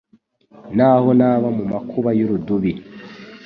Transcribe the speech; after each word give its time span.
N’aho 0.75 1.09
naba 1.19 1.47
mu 1.57 1.63
makuba 1.71 2.09
y’urudubi 2.17 2.71